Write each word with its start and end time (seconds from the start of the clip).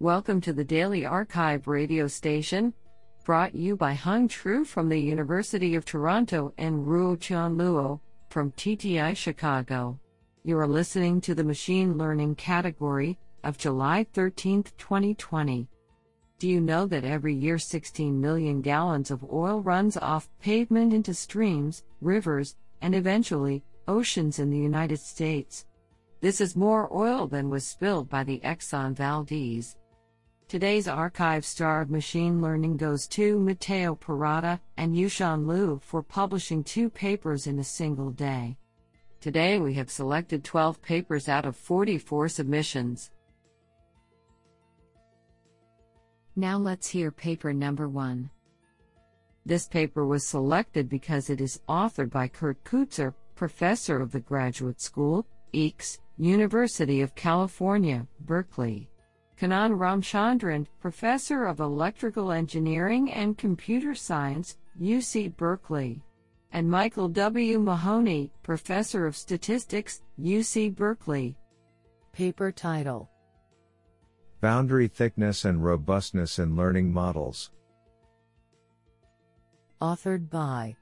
Welcome 0.00 0.40
to 0.42 0.52
the 0.52 0.62
Daily 0.62 1.04
Archive 1.04 1.66
radio 1.66 2.06
station, 2.06 2.72
brought 3.24 3.56
you 3.56 3.74
by 3.74 3.94
Hung 3.94 4.28
Tru 4.28 4.64
from 4.64 4.88
the 4.88 4.96
University 4.96 5.74
of 5.74 5.84
Toronto 5.84 6.54
and 6.56 6.86
Ruo 6.86 7.18
Chan 7.18 7.56
Luo 7.56 7.98
from 8.30 8.52
TTI 8.52 9.16
Chicago. 9.16 9.98
You 10.44 10.56
are 10.58 10.68
listening 10.68 11.20
to 11.22 11.34
the 11.34 11.42
Machine 11.42 11.98
Learning 11.98 12.36
category 12.36 13.18
of 13.42 13.58
July 13.58 14.06
13, 14.12 14.62
2020. 14.78 15.66
Do 16.38 16.48
you 16.48 16.60
know 16.60 16.86
that 16.86 17.04
every 17.04 17.34
year 17.34 17.58
16 17.58 18.20
million 18.20 18.60
gallons 18.60 19.10
of 19.10 19.24
oil 19.32 19.62
runs 19.62 19.96
off 19.96 20.30
pavement 20.40 20.94
into 20.94 21.12
streams, 21.12 21.82
rivers, 22.00 22.54
and 22.82 22.94
eventually, 22.94 23.64
oceans 23.88 24.38
in 24.38 24.50
the 24.50 24.58
United 24.58 25.00
States? 25.00 25.66
This 26.20 26.40
is 26.40 26.54
more 26.54 26.88
oil 26.96 27.26
than 27.26 27.50
was 27.50 27.66
spilled 27.66 28.08
by 28.08 28.22
the 28.22 28.38
Exxon 28.44 28.94
Valdez. 28.94 29.74
Today's 30.48 30.88
archive 30.88 31.44
star 31.44 31.82
of 31.82 31.90
machine 31.90 32.40
learning 32.40 32.78
goes 32.78 33.06
to 33.08 33.38
Matteo 33.38 33.94
Pirotta 33.94 34.58
and 34.78 34.96
Yushan 34.96 35.46
Liu 35.46 35.78
for 35.84 36.02
publishing 36.02 36.64
two 36.64 36.88
papers 36.88 37.46
in 37.46 37.58
a 37.58 37.64
single 37.64 38.10
day. 38.10 38.56
Today 39.20 39.58
we 39.58 39.74
have 39.74 39.90
selected 39.90 40.42
12 40.44 40.80
papers 40.80 41.28
out 41.28 41.44
of 41.44 41.54
44 41.54 42.30
submissions. 42.30 43.10
Now 46.34 46.56
let's 46.56 46.88
hear 46.88 47.10
paper 47.10 47.52
number 47.52 47.86
one. 47.86 48.30
This 49.44 49.68
paper 49.68 50.06
was 50.06 50.26
selected 50.26 50.88
because 50.88 51.28
it 51.28 51.42
is 51.42 51.60
authored 51.68 52.10
by 52.10 52.26
Kurt 52.26 52.64
Keutzer, 52.64 53.12
professor 53.34 54.00
of 54.00 54.12
the 54.12 54.20
Graduate 54.20 54.80
School, 54.80 55.26
EECS, 55.52 55.98
University 56.16 57.02
of 57.02 57.14
California, 57.14 58.06
Berkeley. 58.20 58.88
Kannan 59.38 59.78
Ramchandran, 59.78 60.66
Professor 60.80 61.44
of 61.44 61.60
Electrical 61.60 62.32
Engineering 62.32 63.12
and 63.12 63.38
Computer 63.38 63.94
Science, 63.94 64.58
UC 64.80 65.36
Berkeley. 65.36 66.02
And 66.52 66.68
Michael 66.68 67.08
W. 67.08 67.60
Mahoney, 67.60 68.32
Professor 68.42 69.06
of 69.06 69.16
Statistics, 69.16 70.02
UC 70.20 70.74
Berkeley. 70.74 71.36
Paper 72.12 72.50
title 72.50 73.08
Boundary 74.40 74.88
Thickness 74.88 75.44
and 75.44 75.64
Robustness 75.64 76.40
in 76.40 76.56
Learning 76.56 76.92
Models. 76.92 77.52
Authored 79.80 80.28
by 80.28 80.74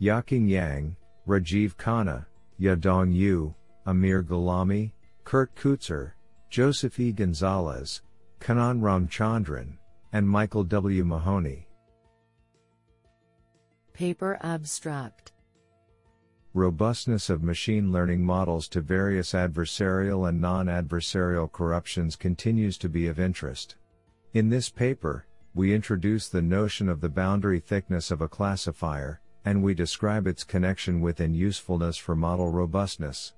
Yaoqing 0.00 0.48
Yang, 0.48 0.96
Rajiv 1.28 1.76
Khanna, 1.76 2.24
Yaodong 2.58 3.14
Yu, 3.14 3.54
Amir 3.84 4.22
Gholami, 4.22 4.92
Kurt 5.24 5.54
Keutzer, 5.54 6.12
Joseph 6.50 6.98
E. 7.00 7.12
Gonzalez, 7.12 8.02
Kannan 8.40 8.80
Ramchandran, 8.80 9.78
and 10.12 10.28
Michael 10.28 10.64
W. 10.64 11.04
Mahoney. 11.04 11.66
Paper 13.92 14.38
Abstract 14.42 15.32
Robustness 16.54 17.28
of 17.28 17.42
machine 17.42 17.92
learning 17.92 18.24
models 18.24 18.68
to 18.68 18.80
various 18.80 19.32
adversarial 19.32 20.28
and 20.28 20.40
non 20.40 20.66
adversarial 20.66 21.50
corruptions 21.50 22.16
continues 22.16 22.78
to 22.78 22.88
be 22.88 23.08
of 23.08 23.20
interest. 23.20 23.76
In 24.32 24.48
this 24.48 24.70
paper, 24.70 25.26
we 25.54 25.74
introduce 25.74 26.28
the 26.28 26.42
notion 26.42 26.88
of 26.88 27.00
the 27.00 27.08
boundary 27.08 27.60
thickness 27.60 28.10
of 28.10 28.20
a 28.20 28.28
classifier, 28.28 29.20
and 29.44 29.62
we 29.62 29.74
describe 29.74 30.26
its 30.26 30.44
connection 30.44 31.00
with 31.00 31.20
and 31.20 31.36
usefulness 31.36 31.96
for 31.96 32.16
model 32.16 32.50
robustness. 32.50 33.34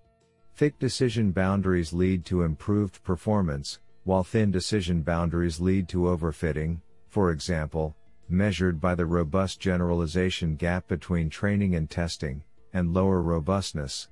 Thick 0.58 0.76
decision 0.80 1.30
boundaries 1.30 1.92
lead 1.92 2.24
to 2.24 2.42
improved 2.42 3.04
performance, 3.04 3.78
while 4.02 4.24
thin 4.24 4.50
decision 4.50 5.02
boundaries 5.02 5.60
lead 5.60 5.86
to 5.90 5.98
overfitting, 5.98 6.80
for 7.06 7.30
example, 7.30 7.94
measured 8.28 8.80
by 8.80 8.96
the 8.96 9.06
robust 9.06 9.60
generalization 9.60 10.56
gap 10.56 10.88
between 10.88 11.30
training 11.30 11.76
and 11.76 11.88
testing, 11.88 12.42
and 12.72 12.92
lower 12.92 13.22
robustness. 13.22 14.08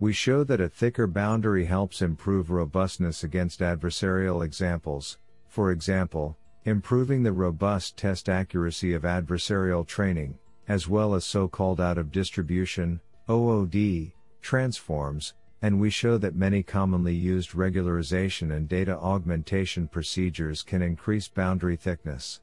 We 0.00 0.12
show 0.12 0.42
that 0.42 0.60
a 0.60 0.68
thicker 0.68 1.06
boundary 1.06 1.64
helps 1.64 2.02
improve 2.02 2.50
robustness 2.50 3.22
against 3.22 3.60
adversarial 3.60 4.44
examples, 4.44 5.18
for 5.46 5.70
example, 5.70 6.36
improving 6.64 7.22
the 7.22 7.32
robust 7.32 7.96
test 7.96 8.28
accuracy 8.28 8.94
of 8.94 9.02
adversarial 9.02 9.86
training, 9.86 10.40
as 10.66 10.88
well 10.88 11.14
as 11.14 11.24
so 11.24 11.46
called 11.46 11.80
out 11.80 11.98
of 11.98 12.10
distribution, 12.10 13.00
OOD, 13.30 14.10
transforms, 14.42 15.34
and 15.64 15.80
we 15.80 15.88
show 15.88 16.18
that 16.18 16.36
many 16.36 16.62
commonly 16.62 17.14
used 17.14 17.52
regularization 17.52 18.54
and 18.54 18.68
data 18.68 18.98
augmentation 18.98 19.88
procedures 19.88 20.62
can 20.62 20.82
increase 20.82 21.26
boundary 21.26 21.74
thickness. 21.74 22.42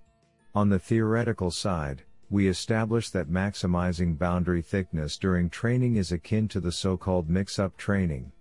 On 0.55 0.69
the 0.69 0.79
theoretical 0.79 1.51
side, 1.51 2.01
we 2.31 2.47
establish 2.47 3.11
that 3.11 3.29
maximizing 3.29 4.17
boundary 4.17 4.63
thickness 4.63 5.19
during 5.19 5.51
training 5.51 5.97
is 5.97 6.11
akin 6.11 6.47
to 6.47 6.59
the 6.59 6.71
so-called 6.71 7.29
mix-up 7.29 7.77
training. 7.77 8.31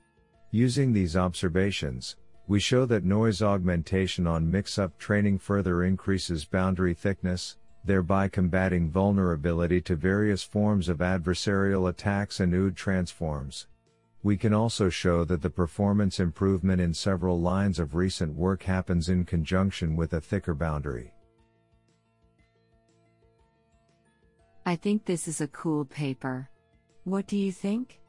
Using 0.50 0.94
these 0.94 1.14
observations, 1.14 2.16
we 2.48 2.58
show 2.58 2.86
that 2.86 3.04
noise 3.04 3.42
augmentation 3.42 4.26
on 4.26 4.50
mix-up 4.50 4.96
training 4.96 5.40
further 5.40 5.84
increases 5.84 6.46
boundary 6.46 6.94
thickness, 6.94 7.58
thereby 7.84 8.28
combating 8.28 8.90
vulnerability 8.90 9.82
to 9.82 9.94
various 9.94 10.42
forms 10.42 10.88
of 10.88 11.00
adversarial 11.00 11.90
attacks 11.90 12.40
and 12.40 12.54
OOD 12.54 12.74
transforms. 12.74 13.66
We 14.22 14.36
can 14.36 14.52
also 14.52 14.90
show 14.90 15.24
that 15.24 15.40
the 15.40 15.48
performance 15.48 16.20
improvement 16.20 16.80
in 16.80 16.92
several 16.92 17.40
lines 17.40 17.78
of 17.78 17.94
recent 17.94 18.34
work 18.34 18.64
happens 18.64 19.08
in 19.08 19.24
conjunction 19.24 19.96
with 19.96 20.12
a 20.12 20.20
thicker 20.20 20.54
boundary. 20.54 21.14
I 24.66 24.76
think 24.76 25.04
this 25.04 25.26
is 25.26 25.40
a 25.40 25.48
cool 25.48 25.86
paper. 25.86 26.50
What 27.04 27.26
do 27.26 27.36
you 27.36 27.50
think? 27.50 28.00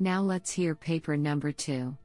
Now 0.00 0.20
let's 0.20 0.50
hear 0.50 0.74
paper 0.74 1.16
number 1.16 1.52
two. 1.52 1.96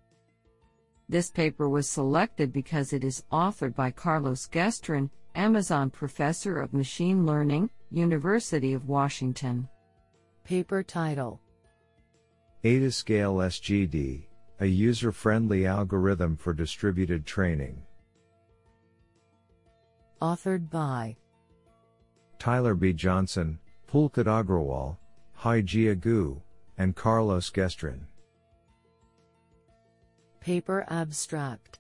This 1.10 1.32
paper 1.32 1.68
was 1.68 1.90
selected 1.90 2.54
because 2.54 2.94
it 2.94 3.04
is 3.04 3.24
authored 3.32 3.76
by 3.76 3.92
Carlos 3.92 4.48
Guestrin, 4.48 5.10
Amazon 5.36 5.90
Professor 5.90 6.60
of 6.60 6.74
Machine 6.74 7.26
Learning, 7.26 7.70
University 7.90 8.74
of 8.74 8.88
Washington. 8.88 9.68
Paper 10.44 10.84
title 10.84 11.42
AdaScale 12.64 13.44
SGD, 13.48 14.26
a 14.60 14.66
user-friendly 14.68 15.66
algorithm 15.66 16.38
for 16.38 16.54
distributed 16.54 17.26
training. 17.26 17.82
Authored 20.22 20.70
by 20.70 21.16
Tyler 22.38 22.76
B. 22.76 22.94
Johnson, 22.94 23.58
Pulkit 23.92 24.26
Agrawal, 24.26 24.98
Haijie 25.40 26.00
Gu, 26.00 26.40
and 26.78 26.96
Carlos 26.96 27.50
Guestrin. 27.50 28.02
Paper 30.40 30.86
Abstract 30.88 31.80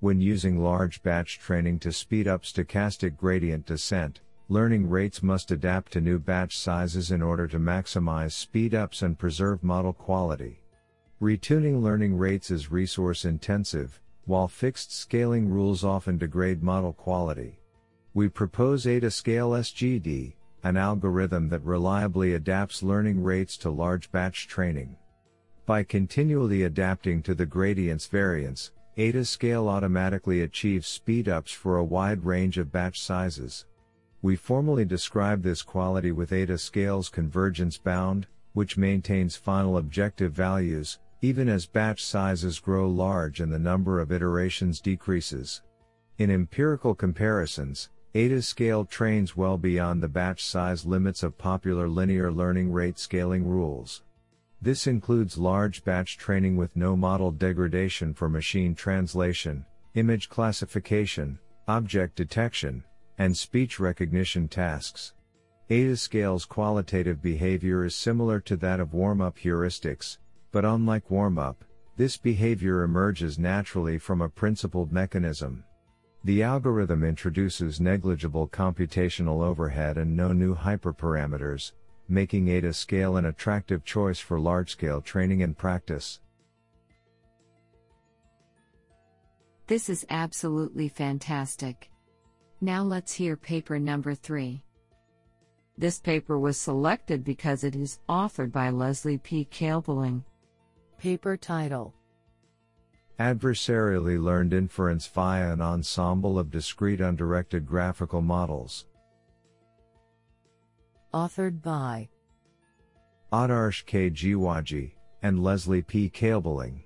When 0.00 0.20
using 0.20 0.58
large 0.58 1.04
batch 1.04 1.38
training 1.38 1.78
to 1.80 1.92
speed 1.92 2.26
up 2.26 2.42
stochastic 2.42 3.16
gradient 3.16 3.66
descent, 3.66 4.22
learning 4.52 4.86
rates 4.86 5.22
must 5.22 5.50
adapt 5.50 5.90
to 5.90 5.98
new 5.98 6.18
batch 6.18 6.58
sizes 6.58 7.10
in 7.10 7.22
order 7.22 7.48
to 7.48 7.58
maximize 7.58 8.46
speedups 8.46 9.02
and 9.02 9.18
preserve 9.18 9.64
model 9.64 9.94
quality. 9.94 10.60
Retuning 11.22 11.80
learning 11.80 12.18
rates 12.18 12.50
is 12.50 12.70
resource 12.70 13.24
intensive, 13.24 13.98
while 14.26 14.46
fixed 14.46 14.94
scaling 14.94 15.48
rules 15.48 15.84
often 15.84 16.18
degrade 16.18 16.62
model 16.62 16.92
quality. 16.92 17.60
We 18.12 18.28
propose 18.28 18.84
AdaScale 18.84 19.58
SGD, 19.58 20.34
an 20.64 20.76
algorithm 20.76 21.48
that 21.48 21.64
reliably 21.64 22.34
adapts 22.34 22.82
learning 22.82 23.22
rates 23.22 23.56
to 23.56 23.70
large 23.70 24.12
batch 24.12 24.48
training. 24.48 24.96
By 25.64 25.82
continually 25.82 26.64
adapting 26.64 27.22
to 27.22 27.34
the 27.34 27.46
gradient's 27.46 28.06
variance, 28.06 28.70
AdaScale 28.98 29.66
automatically 29.66 30.42
achieves 30.42 30.86
speedups 30.86 31.54
for 31.54 31.78
a 31.78 31.84
wide 31.84 32.22
range 32.22 32.58
of 32.58 32.70
batch 32.70 33.00
sizes. 33.00 33.64
We 34.22 34.36
formally 34.36 34.84
describe 34.84 35.42
this 35.42 35.62
quality 35.62 36.12
with 36.12 36.30
AdaScale's 36.30 37.08
convergence 37.08 37.76
bound, 37.76 38.28
which 38.52 38.76
maintains 38.76 39.34
final 39.34 39.78
objective 39.78 40.32
values, 40.32 41.00
even 41.22 41.48
as 41.48 41.66
batch 41.66 42.04
sizes 42.04 42.60
grow 42.60 42.88
large 42.88 43.40
and 43.40 43.52
the 43.52 43.58
number 43.58 43.98
of 43.98 44.12
iterations 44.12 44.80
decreases. 44.80 45.62
In 46.18 46.30
empirical 46.30 46.94
comparisons, 46.94 47.90
AdaScale 48.14 48.88
trains 48.88 49.36
well 49.36 49.58
beyond 49.58 50.00
the 50.00 50.08
batch 50.08 50.44
size 50.44 50.86
limits 50.86 51.24
of 51.24 51.36
popular 51.36 51.88
linear 51.88 52.30
learning 52.30 52.70
rate 52.70 53.00
scaling 53.00 53.44
rules. 53.44 54.04
This 54.60 54.86
includes 54.86 55.36
large 55.36 55.82
batch 55.82 56.16
training 56.16 56.56
with 56.56 56.76
no 56.76 56.94
model 56.94 57.32
degradation 57.32 58.14
for 58.14 58.28
machine 58.28 58.76
translation, 58.76 59.64
image 59.94 60.28
classification, 60.28 61.40
object 61.66 62.14
detection, 62.14 62.84
and 63.18 63.36
speech 63.36 63.78
recognition 63.80 64.48
tasks. 64.48 65.14
AdaScale's 65.70 66.44
qualitative 66.44 67.22
behavior 67.22 67.84
is 67.84 67.94
similar 67.94 68.40
to 68.40 68.56
that 68.56 68.80
of 68.80 68.94
warm-up 68.94 69.38
heuristics, 69.38 70.18
but 70.50 70.64
unlike 70.64 71.10
warm-up, 71.10 71.64
This 71.96 72.16
behavior 72.16 72.82
emerges 72.82 73.38
naturally 73.38 73.98
from 73.98 74.22
a 74.22 74.28
principled 74.28 74.92
mechanism. 74.92 75.62
The 76.24 76.42
algorithm 76.42 77.04
introduces 77.04 77.80
negligible 77.80 78.48
computational 78.48 79.44
overhead 79.44 79.98
and 79.98 80.16
no 80.16 80.32
new 80.32 80.54
hyperparameters, 80.54 81.72
making 82.08 82.46
AdaScale 82.46 83.18
an 83.18 83.26
attractive 83.26 83.84
choice 83.84 84.18
for 84.18 84.40
large-scale 84.40 85.02
training 85.02 85.42
and 85.42 85.56
practice. 85.56 86.20
This 89.66 89.88
is 89.88 90.06
absolutely 90.08 90.88
fantastic. 90.88 91.91
Now 92.64 92.84
let's 92.84 93.12
hear 93.12 93.36
paper 93.36 93.80
number 93.80 94.14
3. 94.14 94.62
This 95.76 95.98
paper 95.98 96.38
was 96.38 96.56
selected 96.56 97.24
because 97.24 97.64
it 97.64 97.74
is 97.74 97.98
authored 98.08 98.52
by 98.52 98.70
Leslie 98.70 99.18
P. 99.18 99.48
Kaelbling. 99.50 100.22
Paper 100.96 101.36
title 101.36 101.92
Adversarially 103.18 104.22
learned 104.22 104.52
inference 104.52 105.08
via 105.08 105.52
an 105.52 105.60
ensemble 105.60 106.38
of 106.38 106.52
discrete 106.52 107.00
undirected 107.00 107.66
graphical 107.66 108.22
models. 108.22 108.86
Authored 111.12 111.62
by 111.62 112.08
Adarsh 113.32 113.84
K. 113.86 114.08
Jeewajee 114.08 114.92
and 115.20 115.42
Leslie 115.42 115.82
P. 115.82 116.08
Kaelbling. 116.08 116.84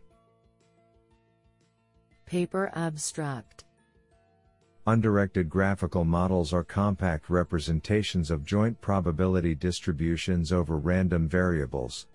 Paper 2.25 2.73
abstract 2.75 3.66
Undirected 4.89 5.49
graphical 5.49 6.05
models 6.05 6.53
are 6.53 6.63
compact 6.63 7.29
representations 7.29 8.31
of 8.31 8.45
joint 8.45 8.81
probability 8.81 9.53
distributions 9.53 10.53
over 10.53 10.79
random 10.79 11.29
variables. 11.29 12.07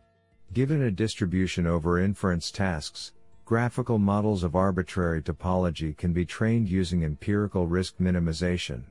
Given 0.54 0.84
a 0.84 0.92
distribution 0.92 1.68
over 1.68 2.00
inference 2.00 2.50
tasks, 2.50 3.12
graphical 3.44 4.00
models 4.00 4.46
of 4.46 4.56
arbitrary 4.56 5.22
topology 5.22 5.98
can 5.98 6.14
be 6.14 6.26
trained 6.26 6.70
using 6.70 7.04
empirical 7.04 7.68
risk 7.68 7.98
minimization. 7.98 8.84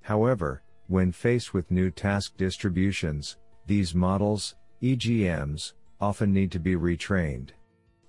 However, 0.00 0.64
when 0.88 1.12
faced 1.12 1.54
with 1.54 1.70
new 1.70 1.92
task 1.92 2.36
distributions, 2.36 3.36
these 3.68 3.94
models, 3.94 4.56
EGMs, 4.82 5.74
often 6.00 6.32
need 6.32 6.50
to 6.50 6.58
be 6.58 6.74
retrained. 6.74 7.50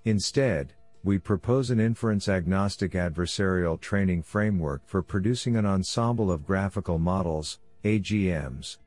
Instead, 0.05 0.73
we 1.03 1.17
propose 1.19 1.69
an 1.69 1.79
inference 1.79 2.29
agnostic 2.29 2.93
adversarial 2.93 3.79
training 3.79 4.23
framework 4.23 4.81
for 4.85 5.01
producing 5.01 5.57
an 5.57 5.65
ensemble 5.65 6.31
of 6.31 6.45
graphical 6.45 6.97
models, 6.97 7.59
AGMs. 7.83 8.77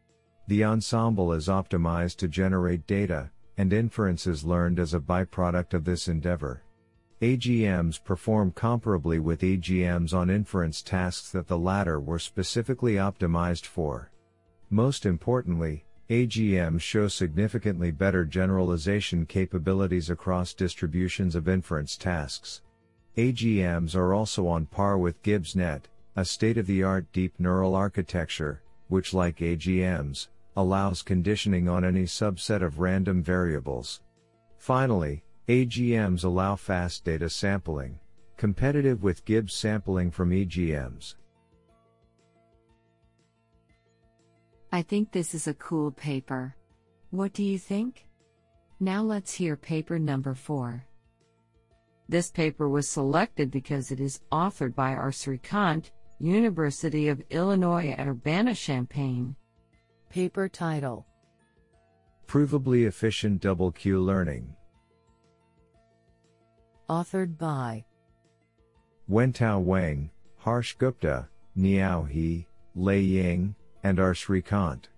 The 0.49 0.65
ensemble 0.65 1.33
is 1.33 1.49
optimized 1.49 2.17
to 2.19 2.29
generate 2.29 2.87
data, 2.87 3.31
and 3.59 3.73
inference 3.73 4.27
is 4.27 4.45
learned 4.45 4.79
as 4.79 4.95
a 4.95 5.01
byproduct 5.01 5.75
of 5.75 5.85
this 5.85 6.09
endeavor. 6.09 6.63
AGMs 7.23 8.03
perform 8.05 8.53
comparably 8.53 9.19
with 9.19 9.41
EGMs 9.41 10.13
on 10.13 10.29
inference 10.29 10.83
tasks 10.83 11.31
that 11.33 11.49
the 11.49 11.59
latter 11.59 11.99
were 11.99 12.19
specifically 12.19 12.95
optimized 12.97 13.65
for. 13.65 14.11
Most 14.69 15.07
importantly, 15.07 15.86
AGMs 16.09 16.83
show 16.83 17.09
significantly 17.09 17.91
better 17.91 18.25
generalization 18.25 19.27
capabilities 19.27 20.09
across 20.09 20.55
distributions 20.55 21.35
of 21.35 21.49
inference 21.49 21.97
tasks. 21.97 22.63
AGMs 23.17 23.97
are 23.97 24.15
also 24.15 24.47
on 24.47 24.67
par 24.67 24.99
with 24.99 25.21
GibbsNet, 25.25 25.83
a 26.15 26.25
state 26.25 26.59
of 26.59 26.67
the 26.69 26.85
art 26.85 27.07
deep 27.13 27.35
neural 27.41 27.75
architecture, 27.75 28.63
which, 28.87 29.15
like 29.15 29.39
AGMs, 29.39 30.29
allows 30.57 31.03
conditioning 31.03 31.69
on 31.69 31.85
any 31.85 32.05
subset 32.05 32.63
of 32.63 32.79
random 32.79 33.21
variables. 33.21 34.01
Finally, 34.59 35.25
AGMs 35.49 36.23
allow 36.23 36.55
fast 36.55 37.05
data 37.05 37.29
sampling, 37.29 37.99
competitive 38.37 39.03
with 39.03 39.25
Gibbs 39.25 39.55
sampling 39.55 40.13
from 40.13 40.31
EGMs. 40.31 41.17
I 44.77 44.83
think 44.83 45.11
this 45.11 45.33
is 45.33 45.47
a 45.47 45.55
cool 45.55 45.91
paper. 45.91 46.55
What 47.09 47.33
do 47.33 47.43
you 47.43 47.59
think? 47.59 48.05
Now 48.79 49.01
let's 49.01 49.33
hear 49.33 49.57
paper 49.57 49.99
number 49.99 50.35
4. 50.35 50.85
This 52.11 52.31
paper 52.31 52.69
was 52.69 52.87
selected 52.87 53.51
because 53.51 53.91
it 53.91 54.01
is 54.01 54.21
authored 54.31 54.75
by 54.75 54.93
R. 54.93 55.13
Srikant, 55.13 55.93
University 56.21 57.09
of 57.09 57.23
Illinois 57.31 57.95
at 57.97 58.07
Urbana-Champaign. 58.07 59.35
Paper 60.11 60.47
title 60.47 61.07
Provably 62.27 62.87
efficient 62.87 63.41
double 63.41 63.73
Q 63.73 63.99
learning. 64.03 64.55
Authored 66.91 67.39
by 67.39 67.87
Wentao 69.11 69.65
Weng, 69.65 70.11
Harsh 70.37 70.75
Gupta, 70.75 71.31
Niao 71.57 72.07
He, 72.07 72.47
Lei 72.75 73.01
Ying, 73.01 73.55
and 73.87 74.01
R. 74.01 74.15
Srikant. 74.15 74.89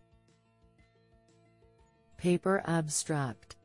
Paper 2.17 2.63
abstract 2.65 3.57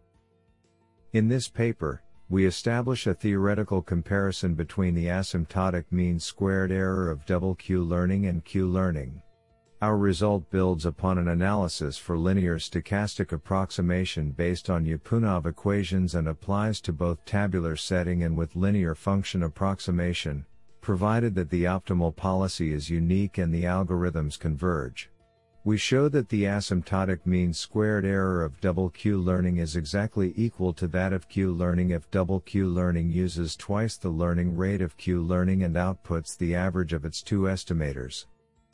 In 1.14 1.30
this 1.30 1.48
paper, 1.48 2.04
we 2.28 2.46
establish 2.46 3.08
a 3.08 3.14
theoretical 3.14 3.82
comparison 3.82 4.54
between 4.54 4.94
the 4.94 5.06
asymptotic 5.06 5.86
mean 5.92 6.20
squared 6.20 6.74
error 6.74 7.10
of 7.10 7.26
double 7.26 7.56
Q 7.56 7.86
learning 7.86 8.26
and 8.26 8.44
Q 8.44 8.68
learning. 8.68 9.22
Our 9.82 9.98
result 9.98 10.52
builds 10.52 10.86
upon 10.86 11.18
an 11.18 11.30
analysis 11.30 11.98
for 11.98 12.18
linear 12.18 12.58
stochastic 12.58 13.32
approximation 13.32 14.32
based 14.32 14.70
on 14.70 14.86
Lyapunov 14.86 15.46
equations 15.46 16.16
and 16.16 16.28
applies 16.28 16.82
to 16.82 16.92
both 16.92 17.24
tabular 17.24 17.78
setting 17.78 18.24
and 18.24 18.36
with 18.36 18.58
linear 18.58 18.94
function 18.94 19.44
approximation, 19.44 20.46
provided 20.82 21.34
that 21.36 21.50
the 21.50 21.64
optimal 21.64 22.14
policy 22.14 22.74
is 22.74 22.90
unique 22.90 23.38
and 23.38 23.54
the 23.54 23.64
algorithms 23.64 24.38
converge. 24.38 25.10
We 25.66 25.78
show 25.78 26.10
that 26.10 26.28
the 26.28 26.44
asymptotic 26.44 27.26
mean 27.26 27.54
squared 27.54 28.04
error 28.04 28.44
of 28.44 28.60
double 28.60 28.90
Q 28.90 29.18
learning 29.18 29.58
is 29.58 29.78
exactly 29.78 30.34
equal 30.36 30.74
to 30.74 30.88
that 30.90 31.14
of 31.14 31.30
Q 31.30 31.54
learning 31.54 31.92
if 31.92 32.12
double 32.12 32.42
Q 32.42 32.68
learning 32.68 33.12
uses 33.12 33.56
twice 33.56 33.96
the 33.96 34.10
learning 34.10 34.58
rate 34.58 34.82
of 34.82 34.98
Q 34.98 35.22
learning 35.22 35.64
and 35.64 35.76
outputs 35.76 36.38
the 36.38 36.54
average 36.54 36.92
of 36.92 37.06
its 37.06 37.22
two 37.22 37.44
estimators. 37.44 38.26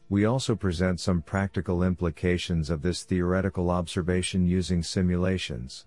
We 0.10 0.26
also 0.26 0.56
present 0.56 1.00
some 1.00 1.22
practical 1.22 1.84
implications 1.84 2.72
of 2.72 2.82
this 2.82 3.04
theoretical 3.04 3.70
observation 3.70 4.48
using 4.48 4.82
simulations. 4.82 5.86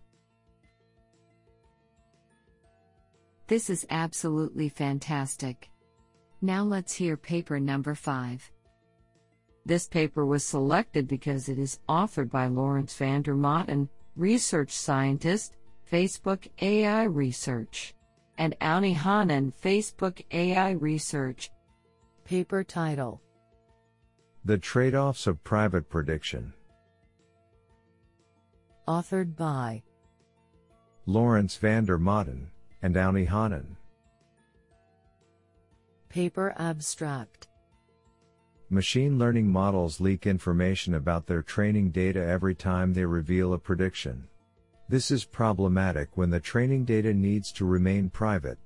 This 3.49 3.69
is 3.69 3.85
absolutely 3.91 4.69
fantastic. 4.69 5.69
Now 6.41 6.63
let's 6.63 6.93
hear 6.93 7.17
paper 7.17 7.59
number 7.59 7.97
5. 7.97 8.53
This 9.65 9.87
paper 9.87 10.27
was 10.27 10.45
selected 10.45 11.07
because 11.07 11.49
it 11.49 11.59
is 11.59 11.79
authored 11.89 12.31
by 12.31 12.47
Laurens 12.49 12.95
van 12.95 13.23
der 13.23 13.35
Maaten, 13.35 13.89
research 14.17 14.73
scientist, 14.73 15.55
Facebook 15.91 16.49
AI 16.61 17.05
Research, 17.05 17.95
and 18.39 18.57
Awni 18.61 18.97
Hannun, 18.97 19.53
Facebook 19.63 20.25
AI 20.33 20.71
Research. 20.73 21.51
Paper 22.25 22.65
title 22.65 23.21
The 24.45 24.59
trade 24.59 24.95
offs 24.95 25.27
of 25.29 25.45
private 25.45 25.89
prediction. 25.89 26.53
Authored 28.89 29.37
by 29.37 29.83
Laurens 31.07 31.57
van 31.57 31.85
der 31.85 31.99
Maaten 31.99 32.47
and 32.83 32.97
Awni 32.97 33.29
Hannun. 33.29 33.77
Paper 36.09 36.53
abstract 36.59 37.49
Machine 38.73 39.19
learning 39.19 39.49
models 39.49 40.01
leak 40.01 40.27
information 40.27 40.95
about 40.95 41.27
their 41.27 41.43
training 41.43 41.91
data 41.91 42.25
every 42.25 42.55
time 42.55 42.95
they 42.95 43.05
reveal 43.05 43.53
a 43.53 43.59
prediction. 43.59 44.27
This 44.89 45.11
is 45.11 45.27
problematic 45.27 46.17
when 46.17 46.31
the 46.31 46.41
training 46.41 46.87
data 46.87 47.13
needs 47.13 47.53
to 47.53 47.67
remain 47.67 48.09
private. 48.09 48.57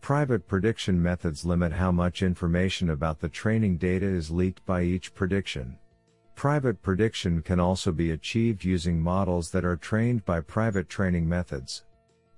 Private 0.00 0.48
prediction 0.48 1.00
methods 1.00 1.44
limit 1.44 1.72
how 1.72 1.92
much 1.92 2.20
information 2.20 2.90
about 2.90 3.20
the 3.20 3.28
training 3.28 3.76
data 3.76 4.04
is 4.04 4.28
leaked 4.28 4.66
by 4.66 4.82
each 4.82 5.14
prediction. 5.14 5.78
Private 6.34 6.82
prediction 6.82 7.40
can 7.40 7.60
also 7.60 7.92
be 7.92 8.10
achieved 8.10 8.64
using 8.64 9.00
models 9.00 9.52
that 9.52 9.64
are 9.64 9.76
trained 9.76 10.24
by 10.24 10.40
private 10.40 10.88
training 10.88 11.28
methods. 11.28 11.84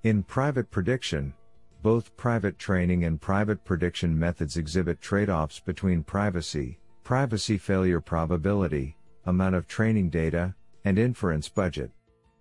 In 0.02 0.22
private 0.22 0.70
prediction, 0.70 1.32
both 1.80 2.14
private 2.18 2.58
training 2.58 3.04
and 3.04 3.18
private 3.18 3.64
prediction 3.64 4.18
methods 4.18 4.58
exhibit 4.58 5.00
trade 5.00 5.30
offs 5.30 5.60
between 5.60 6.02
privacy, 6.02 6.78
privacy 7.06 7.56
failure 7.56 8.00
probability, 8.00 8.96
amount 9.26 9.54
of 9.54 9.68
training 9.68 10.10
data, 10.10 10.52
and 10.84 10.98
inference 10.98 11.48
budget. 11.48 11.92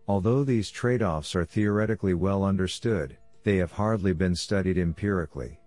Although 0.08 0.44
these 0.44 0.72
trade 0.72 1.04
offs 1.04 1.36
are 1.36 1.46
theoretically 1.46 2.16
well 2.16 2.44
understood, 2.44 3.16
they 3.44 3.58
have 3.58 3.74
hardly 3.74 4.12
been 4.12 4.36
studied 4.36 4.80
empirically. 4.80 5.60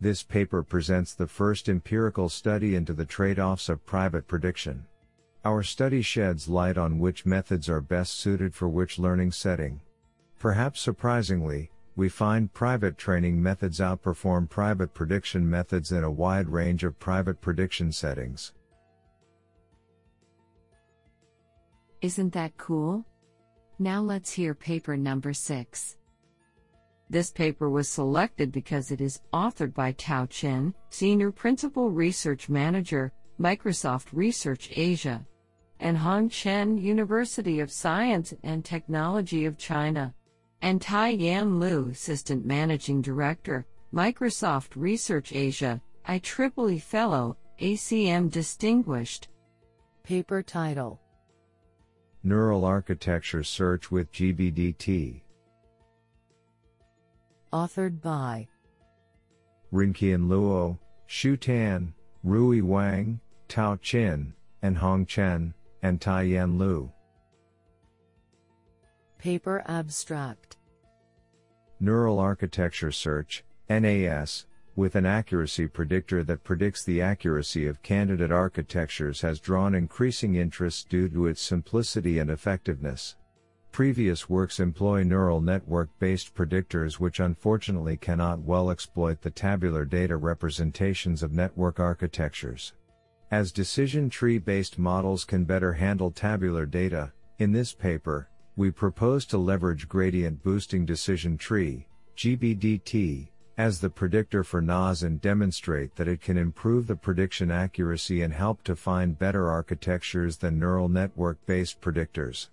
This 0.00 0.22
paper 0.22 0.62
presents 0.62 1.12
the 1.12 1.26
first 1.26 1.68
empirical 1.68 2.30
study 2.30 2.74
into 2.74 2.94
the 2.94 3.04
trade 3.04 3.38
offs 3.38 3.68
of 3.68 3.84
private 3.84 4.26
prediction. 4.26 4.86
Our 5.44 5.62
study 5.62 6.00
sheds 6.00 6.48
light 6.48 6.78
on 6.78 6.98
which 6.98 7.26
methods 7.26 7.68
are 7.68 7.82
best 7.82 8.18
suited 8.18 8.54
for 8.54 8.66
which 8.66 8.98
learning 8.98 9.32
setting. 9.32 9.82
Perhaps 10.38 10.80
surprisingly, 10.80 11.70
we 11.98 12.08
find 12.08 12.54
private 12.54 12.96
training 12.96 13.42
methods 13.42 13.80
outperform 13.80 14.48
private 14.48 14.94
prediction 14.94 15.50
methods 15.50 15.90
in 15.90 16.04
a 16.04 16.10
wide 16.10 16.48
range 16.48 16.84
of 16.84 16.96
private 17.00 17.40
prediction 17.40 17.90
settings. 17.90 18.52
Isn't 22.00 22.32
that 22.34 22.56
cool? 22.56 23.04
Now 23.80 24.00
let's 24.00 24.30
hear 24.30 24.54
paper 24.54 24.96
number 24.96 25.32
6. 25.32 25.96
This 27.10 27.32
paper 27.32 27.68
was 27.68 27.88
selected 27.88 28.52
because 28.52 28.92
it 28.92 29.00
is 29.00 29.20
authored 29.32 29.74
by 29.74 29.90
Tao 29.90 30.26
Qin, 30.26 30.72
Senior 30.90 31.32
Principal 31.32 31.90
Research 31.90 32.48
Manager, 32.48 33.12
Microsoft 33.40 34.06
Research 34.12 34.70
Asia, 34.76 35.26
and 35.80 35.98
Hong 35.98 36.28
Chen, 36.28 36.78
University 36.78 37.58
of 37.58 37.72
Science 37.72 38.32
and 38.44 38.64
Technology 38.64 39.46
of 39.46 39.58
China, 39.58 40.14
and 40.62 40.80
Tie-Yan 40.80 41.60
Liu, 41.60 41.88
Assistant 41.90 42.44
Managing 42.44 43.00
Director, 43.00 43.66
Microsoft 43.92 44.70
Research 44.74 45.32
Asia, 45.32 45.80
IEEE 46.08 46.80
Fellow, 46.82 47.36
ACM 47.60 48.30
Distinguished. 48.30 49.28
Paper 50.02 50.42
title 50.42 51.00
Neural 52.22 52.64
Architecture 52.64 53.44
Search 53.44 53.90
with 53.90 54.10
GBDT. 54.12 55.20
Authored 57.52 58.00
by 58.00 58.48
Renqian 59.72 60.28
Luo, 60.28 60.78
Xu 61.08 61.38
Tan, 61.38 61.94
Rui 62.24 62.60
Wang, 62.60 63.20
Tao 63.48 63.76
Qin, 63.76 64.32
and 64.62 64.76
Hong 64.76 65.06
Chen, 65.06 65.54
and 65.82 66.00
Tie-Yan 66.00 66.58
Liu. 66.58 66.90
Paper 69.18 69.64
abstract 69.66 70.58
Neural 71.80 72.20
Architecture 72.20 72.92
Search, 72.92 73.42
NAS, 73.68 74.46
with 74.76 74.94
an 74.94 75.06
accuracy 75.06 75.66
predictor 75.66 76.22
that 76.22 76.44
predicts 76.44 76.84
the 76.84 77.02
accuracy 77.02 77.66
of 77.66 77.82
candidate 77.82 78.30
architectures 78.30 79.20
has 79.20 79.40
drawn 79.40 79.74
increasing 79.74 80.36
interest 80.36 80.88
due 80.88 81.08
to 81.08 81.26
its 81.26 81.42
simplicity 81.42 82.20
and 82.20 82.30
effectiveness. 82.30 83.16
Previous 83.72 84.28
works 84.28 84.60
employ 84.60 85.02
neural 85.02 85.40
network 85.40 85.88
based 85.98 86.32
predictors 86.32 87.00
which 87.00 87.18
unfortunately 87.18 87.96
cannot 87.96 88.38
well 88.38 88.70
exploit 88.70 89.20
the 89.20 89.30
tabular 89.30 89.84
data 89.84 90.16
representations 90.16 91.24
of 91.24 91.32
network 91.32 91.80
architectures. 91.80 92.72
As 93.32 93.50
decision 93.50 94.10
tree 94.10 94.38
based 94.38 94.78
models 94.78 95.24
can 95.24 95.42
better 95.44 95.72
handle 95.72 96.12
tabular 96.12 96.66
data, 96.66 97.12
in 97.40 97.50
this 97.50 97.74
paper, 97.74 98.28
we 98.58 98.72
propose 98.72 99.24
to 99.24 99.38
leverage 99.38 99.88
gradient 99.88 100.42
boosting 100.42 100.84
decision 100.84 101.38
tree, 101.38 101.86
GBDT, 102.16 103.28
as 103.56 103.78
the 103.78 103.88
predictor 103.88 104.42
for 104.42 104.60
NAS 104.60 105.04
and 105.04 105.20
demonstrate 105.20 105.94
that 105.94 106.08
it 106.08 106.20
can 106.20 106.36
improve 106.36 106.88
the 106.88 106.96
prediction 106.96 107.52
accuracy 107.52 108.20
and 108.22 108.34
help 108.34 108.64
to 108.64 108.74
find 108.74 109.16
better 109.16 109.48
architectures 109.48 110.38
than 110.38 110.58
neural 110.58 110.88
network 110.88 111.38
based 111.46 111.80
predictors. 111.80 112.48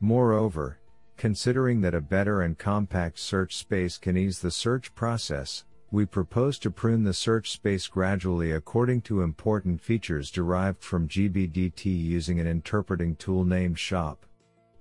Moreover, 0.00 0.78
considering 1.18 1.82
that 1.82 1.94
a 1.94 2.00
better 2.00 2.40
and 2.40 2.56
compact 2.56 3.18
search 3.18 3.54
space 3.54 3.98
can 3.98 4.16
ease 4.16 4.38
the 4.38 4.50
search 4.50 4.94
process, 4.94 5.66
we 5.90 6.06
propose 6.06 6.58
to 6.60 6.70
prune 6.70 7.04
the 7.04 7.12
search 7.12 7.50
space 7.50 7.88
gradually 7.88 8.52
according 8.52 9.02
to 9.02 9.20
important 9.20 9.82
features 9.82 10.30
derived 10.30 10.82
from 10.82 11.08
GBDT 11.08 11.84
using 11.84 12.40
an 12.40 12.46
interpreting 12.46 13.16
tool 13.16 13.44
named 13.44 13.78
SHAP. 13.78 14.24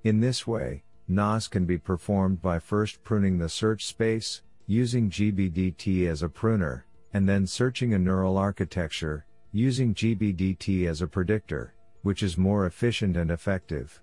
In 0.03 0.20
this 0.20 0.48
way, 0.48 0.84
NAS 1.08 1.48
can 1.48 1.65
be 1.65 1.77
performed 1.77 2.41
by 2.41 2.58
first 2.58 3.03
pruning 3.03 3.38
the 3.38 3.50
search 3.50 3.86
space, 3.86 4.41
using 4.65 5.12
GBDT 5.12 6.08
as 6.08 6.24
a 6.24 6.29
pruner, 6.29 6.86
and 7.13 7.29
then 7.29 7.46
searching 7.46 7.93
a 7.93 8.00
neural 8.00 8.38
architecture, 8.38 9.25
using 9.51 9.93
GBDT 9.93 10.88
as 10.88 11.03
a 11.03 11.08
predictor, 11.08 11.75
which 12.01 12.24
is 12.24 12.38
more 12.38 12.65
efficient 12.65 13.15
and 13.15 13.29
effective. 13.29 14.01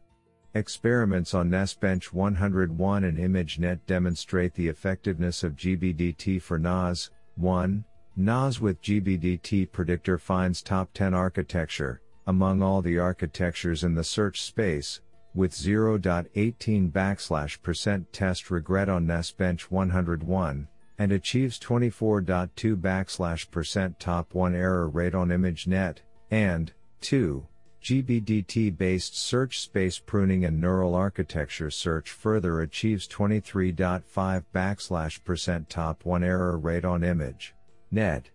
Experiments 0.55 1.35
on 1.35 1.51
NASBench 1.51 2.13
101 2.13 3.05
and 3.05 3.19
ImageNet 3.19 3.81
demonstrate 3.87 4.55
the 4.55 4.69
effectiveness 4.69 5.43
of 5.43 5.57
GBDT 5.57 6.41
for 6.41 6.59
NAS. 6.59 7.11
1. 7.37 7.85
NAS 8.17 8.61
with 8.61 8.81
GBDT 8.83 9.71
predictor 9.73 10.17
finds 10.17 10.63
top 10.63 10.93
10 10.95 11.13
architecture, 11.13 12.01
among 12.29 12.63
all 12.63 12.83
the 12.83 12.99
architectures 12.99 13.83
in 13.83 13.95
the 13.95 14.05
search 14.05 14.43
space, 14.43 15.01
with 15.35 15.53
0.18 15.53 16.91
backslash 16.93 17.63
percent 17.63 18.13
test 18.13 18.51
regret 18.51 18.89
on 18.89 19.07
NASBench 19.07 19.63
101, 19.63 20.69
and 20.99 21.13
achieves 21.13 21.59
24.2 21.59 22.77
backslash 22.77 23.51
percent 23.51 24.01
top 24.01 24.35
1 24.35 24.55
error 24.55 24.89
rate 24.89 25.15
on 25.15 25.29
ImageNet, 25.29 25.99
and 26.31 26.73
2. 27.01 27.47
GBDT 27.83 28.77
based 28.77 29.17
search 29.17 29.61
space 29.61 29.99
pruning 29.99 30.45
and 30.45 30.61
neural 30.61 30.95
architecture 30.95 31.71
search 31.71 32.11
further 32.11 32.61
achieves 32.61 33.07
23.5 33.07 34.45
backslash 34.53 35.23
percent 35.25 35.71
top 35.71 36.05
1 36.05 36.25
error 36.25 36.59
rate 36.59 36.85
on 36.85 37.05
image. 37.05 37.55
Net. 37.91 38.31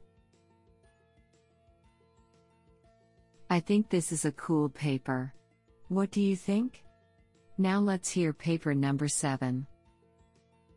I 3.50 3.60
think 3.60 3.90
this 3.90 4.12
is 4.12 4.26
a 4.26 4.32
cool 4.32 4.70
paper. 4.70 5.34
What 5.94 6.10
do 6.10 6.22
you 6.22 6.36
think? 6.36 6.84
Now 7.60 7.80
let's 7.80 8.10
hear 8.10 8.34
paper 8.34 8.74
number 8.74 9.08
7. 9.08 9.68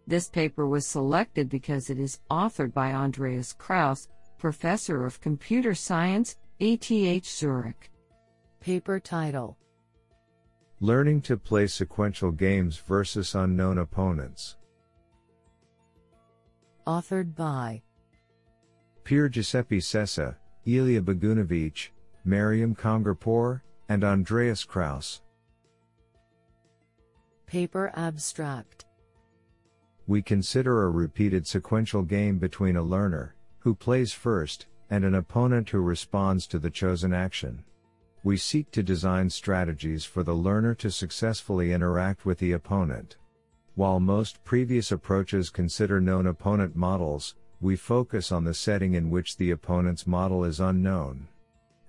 This 0.06 0.28
paper 0.28 0.66
was 0.66 0.86
selected 0.86 1.48
because 1.48 1.88
it 1.88 1.98
is 1.98 2.20
authored 2.30 2.74
by 2.74 2.92
Andreas 2.92 3.54
Krause, 3.54 4.08
Professor 4.36 5.06
of 5.06 5.22
Computer 5.22 5.74
Science, 5.74 6.36
ETH 6.60 7.24
Zurich. 7.24 7.90
Paper 8.60 9.00
title 9.00 9.56
Learning 10.80 11.22
to 11.22 11.38
play 11.38 11.66
sequential 11.66 12.30
games 12.30 12.76
versus 12.76 13.34
unknown 13.34 13.78
opponents. 13.78 14.58
Authored 16.86 17.34
by 17.34 17.80
Pier 19.02 19.30
Giuseppe 19.30 19.80
Sessa, 19.80 20.36
Ilija 20.66 21.00
Bogunovic, 21.00 21.88
Maryam 22.26 22.74
Kamgarpour, 22.74 23.62
and 23.88 24.04
Andreas 24.04 24.64
Krause. 24.64 25.20
Paper 27.46 27.92
abstract 27.94 28.86
We 30.06 30.22
consider 30.22 30.82
a 30.82 30.90
repeated 30.90 31.46
sequential 31.46 32.02
game 32.02 32.38
between 32.38 32.76
a 32.76 32.82
learner, 32.82 33.36
who 33.60 33.74
plays 33.74 34.12
first, 34.12 34.66
and 34.90 35.04
an 35.04 35.14
opponent 35.14 35.70
who 35.70 35.80
responds 35.80 36.46
to 36.48 36.58
the 36.58 36.70
chosen 36.70 37.12
action. 37.12 37.64
We 38.24 38.36
seek 38.36 38.72
to 38.72 38.82
design 38.82 39.30
strategies 39.30 40.04
for 40.04 40.24
the 40.24 40.34
learner 40.34 40.74
to 40.76 40.90
successfully 40.90 41.72
interact 41.72 42.26
with 42.26 42.38
the 42.38 42.52
opponent. 42.52 43.16
While 43.76 44.00
most 44.00 44.42
previous 44.42 44.90
approaches 44.90 45.50
consider 45.50 46.00
known 46.00 46.26
opponent 46.26 46.74
models, 46.74 47.34
we 47.60 47.76
focus 47.76 48.32
on 48.32 48.44
the 48.44 48.54
setting 48.54 48.94
in 48.94 49.10
which 49.10 49.36
the 49.36 49.50
opponent's 49.50 50.06
model 50.06 50.44
is 50.44 50.60
unknown. 50.60 51.28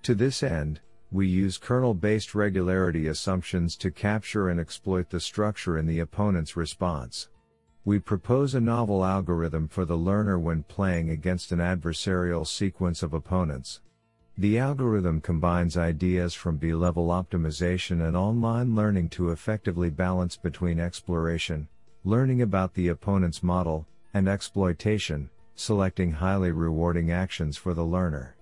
To 0.02 0.14
this 0.14 0.42
end, 0.42 0.80
we 1.10 1.26
use 1.26 1.56
kernel-based 1.56 2.34
regularity 2.34 3.06
assumptions 3.06 3.76
to 3.76 3.90
capture 3.90 4.48
and 4.48 4.60
exploit 4.60 5.08
the 5.08 5.20
structure 5.20 5.78
in 5.78 5.86
the 5.86 6.00
opponent's 6.00 6.56
response. 6.56 7.28
We 7.84 7.98
propose 7.98 8.54
a 8.54 8.60
novel 8.60 9.02
algorithm 9.02 9.68
for 9.68 9.86
the 9.86 9.96
learner 9.96 10.38
when 10.38 10.64
playing 10.64 11.08
against 11.08 11.50
an 11.52 11.60
adversarial 11.60 12.46
sequence 12.46 13.02
of 13.02 13.14
opponents. 13.14 13.80
The 14.36 14.58
algorithm 14.58 15.22
combines 15.22 15.76
ideas 15.76 16.34
from 16.34 16.58
bilevel 16.58 17.08
optimization 17.08 18.06
and 18.06 18.16
online 18.16 18.74
learning 18.74 19.08
to 19.10 19.30
effectively 19.30 19.88
balance 19.88 20.36
between 20.36 20.78
exploration, 20.78 21.68
learning 22.04 22.42
about 22.42 22.74
the 22.74 22.88
opponent's 22.88 23.42
model, 23.42 23.86
and 24.12 24.28
exploitation, 24.28 25.30
selecting 25.54 26.12
highly 26.12 26.52
rewarding 26.52 27.10
actions 27.10 27.56
for 27.56 27.72
the 27.72 27.84
learner. 27.84 28.36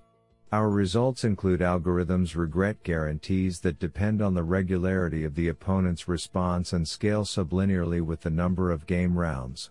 Our 0.52 0.70
results 0.70 1.24
include 1.24 1.60
algorithms 1.60 2.36
regret 2.36 2.82
guarantees 2.84 3.60
that 3.60 3.80
depend 3.80 4.22
on 4.22 4.34
the 4.34 4.44
regularity 4.44 5.24
of 5.24 5.34
the 5.34 5.48
opponent's 5.48 6.06
response 6.06 6.72
and 6.72 6.86
scale 6.86 7.24
sublinearly 7.24 8.00
with 8.00 8.20
the 8.20 8.30
number 8.30 8.70
of 8.70 8.86
game 8.86 9.18
rounds. 9.18 9.70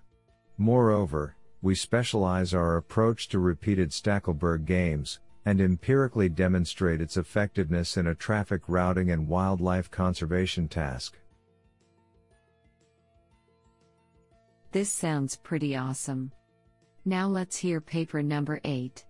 Moreover, 0.58 1.36
we 1.62 1.76
specialize 1.76 2.54
our 2.54 2.76
approach 2.76 3.30
to 3.30 3.40
repeated 3.40 3.92
Stackelberg 3.92 4.66
games, 4.66 5.20
and 5.46 5.62
empirically 5.62 6.28
demonstrate 6.28 7.02
its 7.02 7.18
effectiveness 7.18 7.98
in 7.98 8.08
a 8.08 8.16
traffic 8.16 8.64
routing 8.68 9.12
and 9.12 9.28
wildlife 9.28 9.90
conservation 9.90 10.68
task. 10.68 11.18
This 14.72 14.90
sounds 14.90 15.38
pretty 15.38 15.76
awesome. 15.76 16.32
Now 17.06 17.28
let's 17.28 17.56
hear 17.56 17.80
paper 17.80 18.22
number 18.22 18.60
8. 18.66 19.06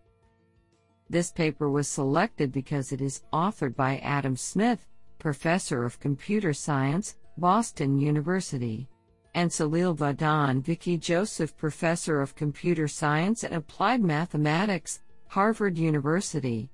This 1.09 1.31
paper 1.31 1.69
was 1.69 1.88
selected 1.88 2.51
because 2.51 2.91
it 2.91 3.01
is 3.01 3.24
authored 3.31 3.75
by 3.75 3.97
Adam 4.00 4.35
Smith, 4.35 4.88
Professor 5.19 5.85
of 5.85 6.00
Computer 6.00 6.53
Science, 6.53 7.15
Boston 7.38 8.00
University, 8.00 8.89
and 9.35 9.50
Salil 9.51 9.95
Vadhan 9.95 10.63
Vicky 10.63 10.97
Joseph 10.97 11.55
Professor 11.57 12.21
of 12.21 12.35
Computer 12.35 12.88
Science 12.88 13.43
and 13.43 13.53
Applied 13.53 14.01
Mathematics, 14.01 15.01
Harvard 15.27 15.77
University. 15.77 16.69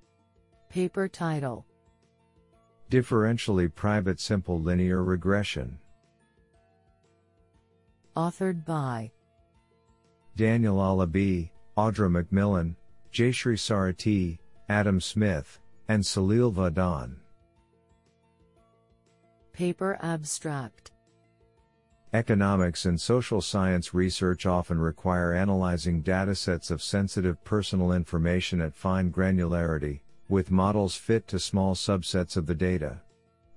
Paper 0.69 1.07
title 1.07 1.65
Differentially 2.89 3.73
Private 3.73 4.19
Simple 4.19 4.59
Linear 4.59 5.03
Regression. 5.03 5.77
Authored 8.15 8.65
by 8.65 9.11
Daniel 10.38 10.77
Alabi, 10.77 11.50
Audra 11.77 12.09
McMillan, 12.09 12.75
Jayshree 13.12 13.58
Sarathy, 13.58 14.39
Adam 14.70 15.01
Smith, 15.01 15.60
and 15.89 16.01
Salil 16.01 16.53
Vadhan. 16.53 17.18
Paper 19.51 19.98
abstract 20.01 20.91
Economics 22.13 22.86
and 22.86 23.00
social 23.00 23.41
science 23.41 23.94
research 23.94 24.46
often 24.46 24.80
require 24.80 25.34
analyzing 25.34 26.03
datasets 26.03 26.72
of 26.72 26.82
sensitive 26.82 27.41
personal 27.44 27.94
information 27.94 28.60
at 28.62 28.75
fine 28.75 29.12
granularity, 29.12 30.01
with 30.27 30.51
models 30.51 30.96
fit 30.96 31.27
to 31.27 31.39
small 31.39 31.75
subsets 31.75 32.38
of 32.38 32.46
the 32.46 32.56
data. 32.56 33.01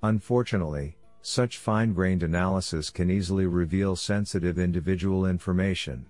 Unfortunately, 0.03 0.97
such 1.23 1.59
fine 1.59 1.93
grained 1.93 2.23
analysis 2.23 2.91
can 2.91 3.11
easily 3.11 3.47
reveal 3.47 3.97
sensitive 3.97 4.59
individual 4.59 5.27
information. 5.27 6.07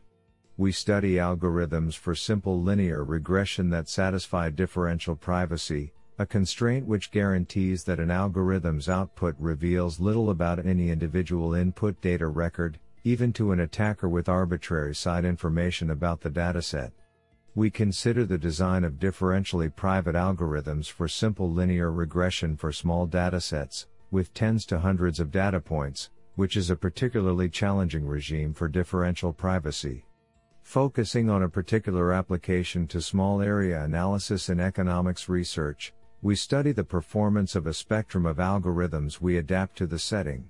We 0.57 0.71
study 0.71 1.15
algorithms 1.15 1.97
for 1.97 2.15
simple 2.15 2.63
linear 2.63 3.03
regression 3.03 3.71
that 3.71 3.89
satisfy 3.89 4.51
differential 4.51 5.17
privacy, 5.17 5.93
a 6.17 6.27
constraint 6.27 6.87
which 6.87 7.11
guarantees 7.11 7.83
that 7.85 7.99
an 7.99 8.13
algorithm's 8.13 8.89
output 8.89 9.35
reveals 9.41 9.99
little 9.99 10.31
about 10.31 10.65
any 10.65 10.91
individual 10.91 11.55
input 11.55 12.01
data 12.01 12.29
record, 12.29 12.79
even 13.03 13.33
to 13.33 13.51
an 13.51 13.59
attacker 13.59 14.09
with 14.09 14.29
arbitrary 14.29 14.95
side 14.95 15.25
information 15.25 15.91
about 15.91 16.21
the 16.21 16.31
dataset. 16.31 16.93
We 17.57 17.69
consider 17.69 18.25
the 18.25 18.39
design 18.39 18.85
of 18.85 19.01
differentially 19.01 19.75
private 19.75 20.15
algorithms 20.15 20.89
for 20.89 21.09
simple 21.09 21.51
linear 21.51 21.91
regression 21.91 22.57
for 22.57 22.71
small 22.71 23.09
datasets, 23.09 23.87
with 24.13 24.33
tens 24.35 24.65
to 24.67 24.79
hundreds 24.79 25.19
of 25.19 25.33
data 25.33 25.59
points, 25.59 26.11
which 26.37 26.57
is 26.57 26.71
a 26.71 26.77
particularly 26.77 27.49
challenging 27.49 28.07
regime 28.07 28.55
for 28.55 28.69
differential 28.69 29.33
privacy. 29.33 30.05
Focusing 30.65 31.31
on 31.31 31.43
a 31.43 31.49
particular 31.49 32.13
application 32.13 32.89
to 32.89 33.01
small 33.01 33.41
area 33.41 33.85
analysis 33.85 34.49
in 34.49 34.59
economics 34.59 35.29
research, 35.29 35.93
we 36.21 36.35
study 36.35 36.73
the 36.73 36.83
performance 36.83 37.55
of 37.55 37.67
a 37.67 37.75
spectrum 37.75 38.27
of 38.27 38.39
algorithms 38.39 39.21
we 39.21 39.37
adapt 39.37 39.77
to 39.77 39.87
the 39.87 39.99
setting. 39.99 40.49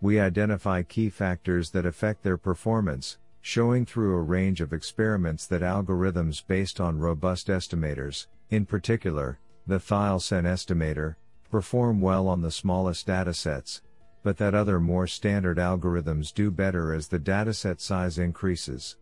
We 0.00 0.20
identify 0.20 0.84
key 0.84 1.10
factors 1.10 1.70
that 1.72 1.84
affect 1.84 2.22
their 2.22 2.38
performance, 2.38 3.18
showing 3.42 3.84
through 3.84 4.14
a 4.14 4.22
range 4.22 4.60
of 4.62 4.72
experiments 4.72 5.46
that 5.48 5.60
algorithms 5.60 6.42
based 6.46 6.80
on 6.80 6.96
robust 6.96 7.48
estimators, 7.48 8.26
in 8.50 8.64
particular, 8.64 9.38
the 9.66 9.80
Theil-Sen 9.80 10.44
estimator, 10.44 11.16
perform 11.50 12.00
well 12.00 12.28
on 12.28 12.40
the 12.40 12.50
smallest 12.50 13.08
datasets, 13.08 13.82
but 14.22 14.38
that 14.38 14.54
other 14.54 14.78
more 14.80 15.08
standard 15.08 15.58
algorithms 15.58 16.32
do 16.32 16.50
better 16.50 16.94
as 16.94 17.08
the 17.08 17.18
dataset 17.18 17.80
size 17.80 18.18
increases. 18.18 18.96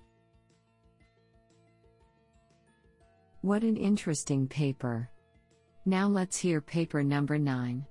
What 3.47 3.63
an 3.63 3.77
interesting 3.77 4.49
paper. 4.49 5.09
Now 5.85 6.09
let's 6.09 6.37
hear 6.37 6.61
paper 6.61 7.05
number 7.05 7.39
9. 7.39 7.87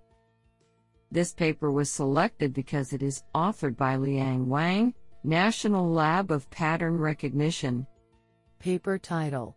This 1.12 1.32
paper 1.32 1.72
was 1.72 1.90
selected 1.90 2.54
because 2.54 2.92
it 2.92 3.02
is 3.02 3.24
authored 3.34 3.78
by 3.78 3.96
Liang 3.96 4.50
Wang, 4.50 4.94
National 5.24 5.90
Lab 5.90 6.30
of 6.30 6.50
Pattern 6.50 6.98
Recognition. 6.98 7.88
Paper 8.60 8.98
title 8.98 9.56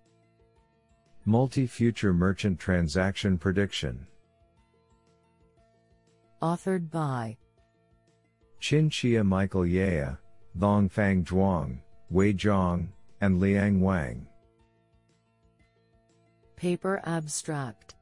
Multi-future 1.24 2.14
merchant 2.14 2.60
transaction 2.60 3.37
prediction. 3.37 4.06
Authored 6.40 6.92
by 6.92 7.37
Qin 8.61 8.88
Xie 8.88 9.26
Michael 9.26 9.66
Yeh, 9.66 10.12
Fang 10.61 11.24
Zhuang, 11.24 11.80
Wei 12.08 12.34
Zhang, 12.34 12.87
and 13.20 13.40
Liang 13.40 13.80
Wang. 13.80 14.28
Paper 16.59 17.01
abstract 17.05 17.94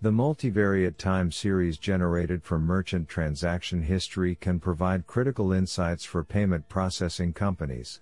The 0.00 0.12
multivariate 0.12 0.96
time 0.96 1.32
series 1.32 1.76
generated 1.76 2.44
from 2.44 2.62
merchant 2.62 3.08
transaction 3.08 3.82
history 3.82 4.36
can 4.36 4.60
provide 4.60 5.08
critical 5.08 5.52
insights 5.52 6.04
for 6.04 6.22
payment 6.22 6.68
processing 6.68 7.32
companies. 7.32 8.00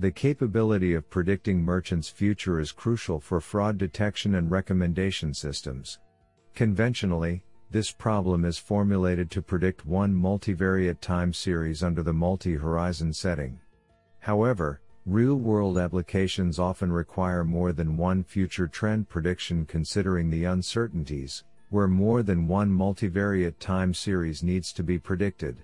The 0.00 0.10
capability 0.10 0.94
of 0.94 1.08
predicting 1.08 1.62
merchants' 1.62 2.08
future 2.08 2.58
is 2.58 2.72
crucial 2.72 3.20
for 3.20 3.40
fraud 3.40 3.78
detection 3.78 4.34
and 4.34 4.50
recommendation 4.50 5.32
systems. 5.32 6.00
Conventionally, 6.56 7.44
this 7.70 7.92
problem 7.92 8.44
is 8.44 8.58
formulated 8.58 9.30
to 9.30 9.42
predict 9.42 9.86
one 9.86 10.12
multivariate 10.12 11.00
time 11.00 11.32
series 11.32 11.84
under 11.84 12.02
the 12.02 12.12
multi-horizon 12.12 13.12
setting. 13.12 13.60
However, 14.18 14.80
Real-world 15.04 15.78
applications 15.78 16.60
often 16.60 16.92
require 16.92 17.42
more 17.42 17.72
than 17.72 17.96
one 17.96 18.22
future 18.22 18.68
trend 18.68 19.08
prediction 19.08 19.66
considering 19.66 20.30
the 20.30 20.44
uncertainties, 20.44 21.42
where 21.70 21.88
more 21.88 22.22
than 22.22 22.46
one 22.46 22.70
multivariate 22.70 23.58
time 23.58 23.92
series 23.92 24.44
needs 24.44 24.72
to 24.72 24.84
be 24.84 25.00
predicted. 25.00 25.56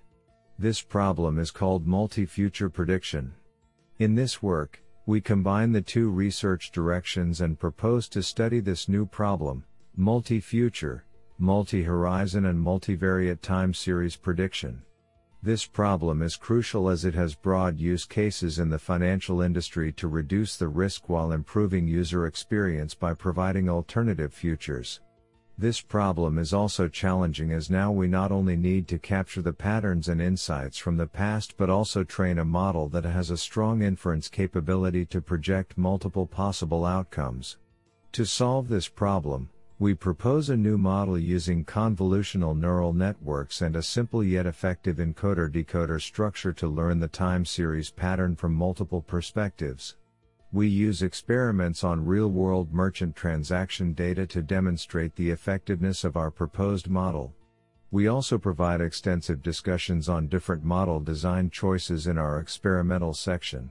This 0.59 0.83
problem 0.83 1.39
is 1.39 1.53
called 1.53 1.87
multi-future 1.87 2.69
prediction. 2.69 3.33
In 4.01 4.17
this 4.17 4.43
work, 4.43 4.83
we 5.07 5.21
combine 5.21 5.71
the 5.71 5.83
two 5.83 6.11
research 6.11 6.73
directions 6.73 7.41
and 7.41 7.61
propose 7.61 8.09
to 8.09 8.25
study 8.25 8.59
this 8.59 8.89
new 8.89 9.07
problem, 9.07 9.63
multi-future, 9.97 11.05
multi-horizon 11.39 12.47
and 12.47 12.59
multivariate 12.59 13.41
time 13.41 13.73
series 13.73 14.17
prediction. 14.17 14.83
This 15.41 15.67
problem 15.67 16.21
is 16.21 16.35
crucial 16.35 16.89
as 16.89 17.05
it 17.05 17.15
has 17.15 17.37
broad 17.37 17.79
use 17.79 18.05
cases 18.05 18.59
in 18.59 18.71
the 18.71 18.79
financial 18.79 19.41
industry 19.41 19.93
to 19.93 20.09
reduce 20.09 20.57
the 20.57 20.67
risk 20.67 21.09
while 21.09 21.31
improving 21.31 21.87
user 21.87 22.27
experience 22.27 22.93
by 22.95 23.15
providing 23.15 23.69
alternative 23.69 24.35
futures. 24.35 25.01
This 25.57 25.81
problem 25.81 26.39
is 26.39 26.53
also 26.53 26.89
challenging 26.89 27.53
as 27.53 27.71
now 27.71 27.93
we 27.93 28.09
not 28.09 28.33
only 28.33 28.57
need 28.57 28.89
to 28.89 28.99
capture 28.99 29.41
the 29.41 29.53
patterns 29.53 30.09
and 30.09 30.21
insights 30.21 30.77
from 30.77 30.97
the 30.97 31.07
past 31.07 31.57
but 31.57 31.71
also 31.71 32.03
train 32.03 32.39
a 32.39 32.45
model 32.45 32.89
that 32.89 33.05
has 33.05 33.31
a 33.31 33.37
strong 33.37 33.83
inference 33.83 34.29
capability 34.29 35.07
to 35.07 35.21
project 35.21 35.79
multiple 35.79 36.27
possible 36.27 36.85
outcomes. 36.85 37.59
To 38.13 38.25
solve 38.25 38.69
this 38.69 38.89
problem, 38.89 39.51
we 39.81 39.95
propose 39.95 40.51
a 40.51 40.57
new 40.57 40.77
model 40.77 41.17
using 41.17 41.65
convolutional 41.65 42.59
neural 42.59 42.93
networks 42.93 43.63
and 43.63 43.77
a 43.77 43.83
simple 43.83 44.25
yet 44.25 44.45
effective 44.45 44.97
encoder-decoder 44.97 46.01
structure 46.03 46.53
to 46.53 46.67
learn 46.67 46.99
the 46.99 47.07
time 47.07 47.45
series 47.45 47.89
pattern 47.89 48.35
from 48.35 48.53
multiple 48.53 49.01
perspectives. 49.01 49.95
We 50.51 50.67
use 50.67 51.03
experiments 51.03 51.85
on 51.85 52.05
real-world 52.05 52.73
merchant 52.73 53.15
transaction 53.15 53.93
data 53.93 54.27
to 54.29 54.43
demonstrate 54.43 55.15
the 55.15 55.31
effectiveness 55.31 56.03
of 56.03 56.17
our 56.17 56.33
proposed 56.33 56.89
model. 56.89 57.33
We 57.93 58.09
also 58.09 58.37
provide 58.37 58.81
extensive 58.81 59.43
discussions 59.43 60.09
on 60.09 60.27
different 60.27 60.65
model 60.65 60.99
design 60.99 61.51
choices 61.51 62.09
in 62.09 62.19
our 62.19 62.41
experimental 62.41 63.15
section. 63.15 63.71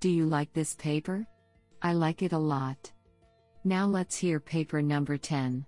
Do 0.00 0.08
you 0.08 0.24
like 0.24 0.52
this 0.54 0.74
paper? 0.74 1.26
I 1.82 1.92
like 1.92 2.22
it 2.22 2.32
a 2.32 2.38
lot. 2.38 2.92
Now 3.64 3.86
let's 3.86 4.16
hear 4.16 4.40
paper 4.40 4.80
number 4.80 5.16
10. 5.16 5.64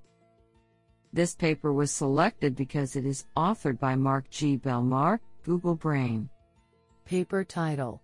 This 1.13 1.35
paper 1.35 1.73
was 1.73 1.91
selected 1.91 2.55
because 2.55 2.97
it 2.97 3.05
is 3.05 3.27
authored 3.37 3.79
by 3.79 3.97
Marc 3.97 4.29
G. 4.31 4.59
Bellemare, 4.59 5.21
Google 5.45 5.75
Brain. 5.75 6.29
Paper 7.05 7.45
title 7.45 8.03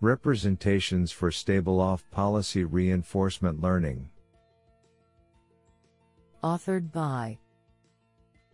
Representations 0.00 1.12
for 1.12 1.30
Stable 1.30 1.80
Off 1.80 2.04
Policy 2.10 2.64
Reinforcement 2.64 3.60
Learning. 3.60 4.10
Authored 6.42 6.90
by 6.92 7.38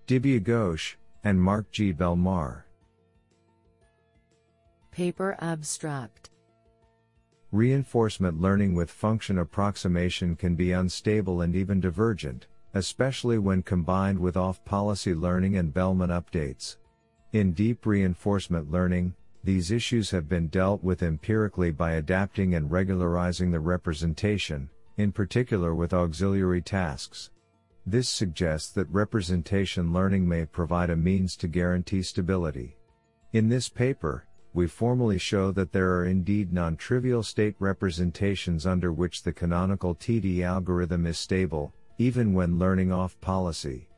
Dibya 0.07 0.41
Ghosh 0.41 0.97
and 1.25 1.41
Marc 1.41 1.71
G. 1.71 1.93
Bellemare. 1.93 2.63
Paper 4.91 5.37
abstract 5.41 6.31
Reinforcement 7.53 8.41
learning 8.41 8.75
with 8.75 8.93
function 8.93 9.39
approximation 9.39 10.37
can 10.37 10.55
be 10.55 10.71
unstable 10.71 11.41
and 11.41 11.57
even 11.57 11.81
divergent, 11.81 12.47
especially 12.75 13.39
when 13.39 13.65
combined 13.65 14.21
with 14.21 14.37
off 14.37 14.65
policy 14.65 15.15
learning 15.15 15.57
and 15.57 15.75
Bellman 15.75 16.11
updates. 16.11 16.77
In 17.33 17.53
deep 17.53 17.87
reinforcement 17.87 18.71
learning, 18.71 19.15
these 19.43 19.73
issues 19.73 20.11
have 20.11 20.29
been 20.29 20.47
dealt 20.47 20.85
with 20.85 21.03
empirically 21.03 21.73
by 21.73 21.93
adapting 21.93 22.55
and 22.55 22.71
regularizing 22.71 23.51
the 23.51 23.59
representation, 23.59 24.71
in 24.97 25.11
particular 25.11 25.75
with 25.75 25.93
auxiliary 25.93 26.63
tasks. 26.63 27.31
This 27.85 28.09
suggests 28.09 28.71
that 28.73 28.89
representation 28.91 29.93
learning 29.93 30.29
may 30.29 30.45
provide 30.45 30.91
a 30.91 30.97
means 30.97 31.35
to 31.39 31.49
guarantee 31.49 32.03
stability. 32.03 32.77
In 33.33 33.49
this 33.49 33.69
paper, 33.69 34.27
we 34.53 34.67
formally 34.67 35.19
show 35.19 35.53
that 35.53 35.73
there 35.73 35.95
are 35.95 36.07
indeed 36.07 36.53
non-trivial 36.53 37.23
state 37.23 37.55
representations 37.59 38.67
under 38.67 38.93
which 38.93 39.23
the 39.23 39.33
canonical 39.33 39.95
TD 39.95 40.43
algorithm 40.43 41.07
is 41.07 41.19
stable, 41.19 41.73
even 41.99 42.35
when 42.35 42.59
learning 42.59 42.91
off 42.91 43.21
policy. 43.21 43.89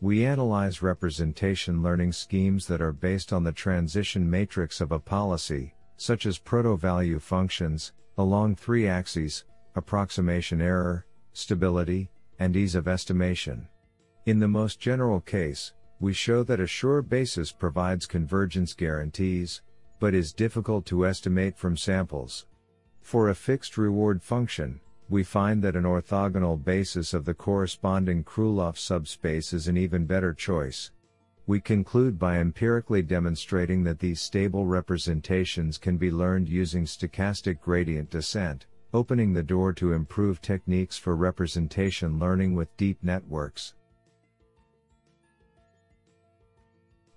We 0.00 0.24
analyze 0.24 0.82
representation 0.82 1.82
learning 1.82 2.12
schemes 2.12 2.66
that 2.66 2.82
are 2.82 2.92
based 2.92 3.32
on 3.32 3.42
the 3.42 3.52
transition 3.52 4.28
matrix 4.28 4.80
of 4.80 4.92
a 4.92 4.98
policy, 4.98 5.74
such 5.96 6.26
as 6.26 6.38
proto-value 6.38 7.18
functions, 7.18 7.92
along 8.18 8.56
three 8.56 8.86
axes, 8.86 9.44
approximation 9.74 10.60
error, 10.60 11.06
stability, 11.32 12.10
and 12.38 12.54
ease 12.56 12.74
of 12.74 12.86
estimation. 12.86 13.66
In 14.26 14.38
the 14.38 14.48
most 14.48 14.80
general 14.80 15.20
case, 15.20 15.72
we 15.98 16.12
show 16.12 16.42
that 16.42 16.60
a 16.60 16.64
Schur 16.64 17.06
basis 17.06 17.50
provides 17.50 18.06
convergence 18.06 18.74
guarantees, 18.74 19.62
but 19.98 20.14
is 20.14 20.32
difficult 20.32 20.86
to 20.86 21.06
estimate 21.06 21.56
from 21.56 21.76
samples. 21.76 22.46
For 23.00 23.28
a 23.28 23.34
fixed 23.34 23.78
reward 23.78 24.22
function, 24.22 24.80
we 25.08 25.22
find 25.22 25.62
that 25.62 25.76
an 25.76 25.84
orthogonal 25.84 26.62
basis 26.62 27.14
of 27.14 27.24
the 27.24 27.34
corresponding 27.34 28.24
Krylov 28.24 28.76
subspace 28.76 29.52
is 29.52 29.68
an 29.68 29.76
even 29.76 30.04
better 30.04 30.34
choice. 30.34 30.90
We 31.46 31.60
conclude 31.60 32.18
by 32.18 32.38
empirically 32.38 33.02
demonstrating 33.02 33.84
that 33.84 34.00
these 34.00 34.20
stable 34.20 34.66
representations 34.66 35.78
can 35.78 35.96
be 35.96 36.10
learned 36.10 36.48
using 36.48 36.84
stochastic 36.84 37.60
gradient 37.60 38.10
descent, 38.10 38.66
opening 38.92 39.32
the 39.32 39.44
door 39.44 39.72
to 39.74 39.92
improved 39.92 40.42
techniques 40.42 40.98
for 40.98 41.14
representation 41.14 42.18
learning 42.18 42.54
with 42.54 42.76
deep 42.76 42.98
networks. 43.02 43.74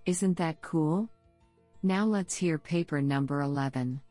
Isn't 0.05 0.37
that 0.37 0.61
cool? 0.61 1.09
Now 1.81 2.03
let's 2.05 2.35
hear 2.35 2.57
paper 2.57 3.01
number 3.01 3.39
11. 3.39 4.01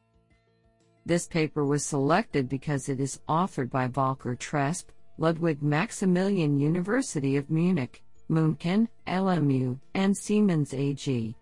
This 1.04 1.26
paper 1.26 1.66
was 1.66 1.84
selected 1.84 2.48
because 2.48 2.88
it 2.88 2.98
is 2.98 3.20
authored 3.28 3.70
by 3.70 3.88
Volker 3.88 4.34
Tresp, 4.34 4.84
Ludwig 5.18 5.62
Maximilian 5.62 6.58
University 6.58 7.36
of 7.36 7.50
Munich, 7.50 8.02
München, 8.30 8.88
LMU, 9.06 9.78
and 9.94 10.16
Siemens 10.16 10.72
AG. 10.72 11.36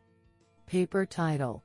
Paper 0.67 1.07
title 1.07 1.63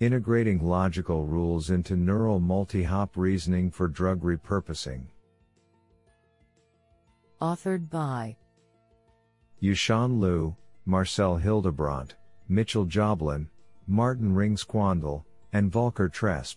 Integrating 0.00 0.62
logical 0.62 1.24
rules 1.24 1.70
into 1.70 1.96
neural 1.96 2.40
multi-hop 2.40 3.16
reasoning 3.16 3.70
for 3.70 3.88
drug 3.88 4.22
repurposing. 4.22 5.04
Authored 7.40 7.88
by 7.88 8.36
Yushan 9.62 10.20
Liu, 10.20 10.54
Marcel 10.84 11.36
Hildebrandt, 11.36 12.16
Mitchell 12.50 12.84
Joblin, 12.84 13.48
Martin 13.86 14.34
Ringsquandl, 14.34 15.22
and 15.52 15.70
Volker 15.70 16.08
Tresp. 16.08 16.56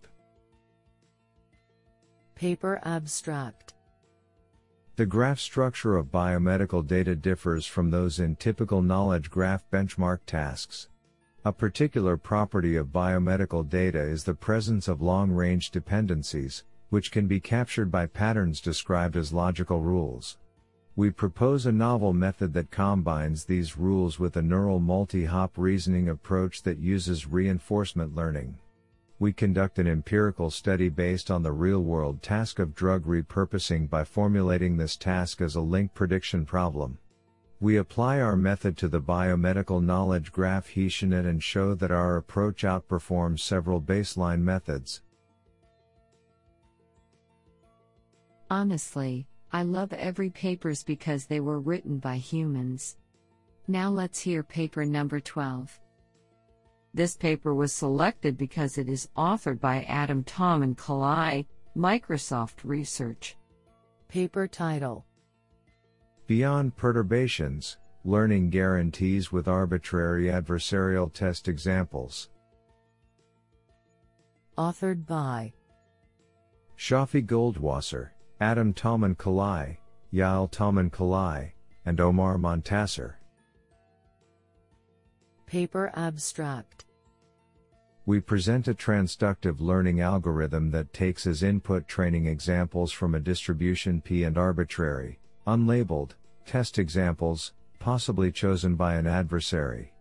Paper 2.34 2.82
abstract 2.84 3.76
The 4.96 5.06
graph 5.06 5.40
structure 5.40 5.96
of 5.96 6.08
biomedical 6.08 6.86
data 6.86 7.16
differs 7.16 7.68
from 7.68 7.92
those 7.92 8.20
in 8.20 8.38
typical 8.38 8.82
knowledge 8.82 9.30
graph 9.30 9.70
benchmark 9.70 10.22
tasks. 10.26 10.90
A 11.46 11.54
particular 11.54 12.18
property 12.18 12.76
of 12.76 12.88
biomedical 12.88 13.70
data 13.70 14.02
is 14.02 14.24
the 14.24 14.34
presence 14.34 14.88
of 14.88 15.00
long 15.00 15.32
range 15.32 15.70
dependencies, 15.70 16.64
which 16.90 17.12
can 17.12 17.28
be 17.28 17.40
captured 17.40 17.92
by 17.92 18.08
patterns 18.08 18.62
described 18.62 19.16
as 19.16 19.32
logical 19.32 19.80
rules. 19.80 20.38
We 20.96 21.10
propose 21.10 21.66
a 21.66 21.72
novel 21.72 22.14
method 22.14 22.54
that 22.54 22.70
combines 22.70 23.46
these 23.46 23.78
rules 23.78 24.20
with 24.20 24.38
a 24.38 24.44
neural 24.44 24.80
multi-hop 24.80 25.58
reasoning 25.58 26.08
approach 26.08 26.62
that 26.64 26.78
uses 26.78 27.28
reinforcement 27.28 28.14
learning. 28.14 28.60
We 29.18 29.34
conduct 29.34 29.80
an 29.80 29.88
empirical 29.88 30.52
study 30.52 30.90
based 30.90 31.32
on 31.32 31.42
the 31.42 31.52
real-world 31.52 32.22
task 32.22 32.60
of 32.60 32.76
drug 32.76 33.06
repurposing 33.06 33.90
by 33.90 34.04
formulating 34.04 34.78
this 34.78 34.96
task 34.96 35.42
as 35.42 35.56
a 35.56 35.62
link 35.62 35.96
prediction 35.96 36.46
problem. 36.46 37.00
We 37.60 37.78
apply 37.78 38.20
our 38.20 38.36
method 38.36 38.78
to 38.78 38.88
the 38.88 39.02
biomedical 39.02 39.82
knowledge 39.82 40.32
graph 40.32 40.68
Hetionet 40.68 41.26
and 41.26 41.42
show 41.42 41.74
that 41.74 41.92
our 41.92 42.18
approach 42.18 42.64
outperforms 42.64 43.40
several 43.40 43.82
baseline 43.82 44.42
methods. 44.42 45.02
Honestly, 48.52 49.26
I 49.54 49.62
love 49.62 49.94
every 49.94 50.32
papers 50.32 50.84
because 50.84 51.28
they 51.28 51.40
were 51.40 51.60
written 51.60 52.00
by 52.00 52.18
humans. 52.18 52.98
Now 53.68 53.92
let's 53.92 54.20
hear 54.20 54.42
paper 54.42 54.84
number 54.84 55.20
12. 55.20 55.80
This 56.96 57.16
paper 57.16 57.54
was 57.54 57.72
selected 57.72 58.36
because 58.36 58.80
it 58.80 58.90
is 58.90 59.10
authored 59.16 59.60
by 59.60 59.84
Adam 59.84 60.24
Tauman 60.24 60.76
Kalai, 60.76 61.46
Microsoft 61.78 62.64
Research. 62.64 63.38
Paper 64.08 64.48
title 64.48 65.06
Beyond 66.26 66.76
perturbations, 66.76 67.78
learning 68.04 68.50
guarantees 68.50 69.32
with 69.32 69.48
arbitrary 69.48 70.26
adversarial 70.26 71.14
test 71.14 71.48
examples. 71.48 72.32
Authored 74.58 75.06
by 75.06 75.54
Shafi 76.78 77.26
Goldwasser, 77.26 78.10
Adam 78.44 78.74
Tauman 78.74 79.16
Kalai, 79.16 79.78
Yael 80.14 80.52
Tauman 80.52 80.92
Kalai, 80.92 81.54
and 81.86 82.02
Omar 82.02 82.38
Montasser. 82.38 83.14
Paper 85.46 85.94
abstract 85.96 86.84
We 88.06 88.20
present 88.20 88.68
a 88.68 88.74
transductive 88.74 89.62
learning 89.62 90.02
algorithm 90.02 90.72
that 90.72 90.92
takes 90.92 91.26
as 91.26 91.42
input 91.42 91.88
training 91.88 92.26
examples 92.26 92.92
from 92.92 93.16
a 93.16 93.22
distribution 93.22 94.02
P 94.02 94.26
and 94.26 94.38
arbitrary, 94.38 95.20
unlabeled, 95.48 96.12
test 96.46 96.78
examples, 96.78 97.54
possibly 97.80 98.30
chosen 98.30 98.76
by 98.76 98.96
an 98.96 99.08
adversary. 99.08 99.94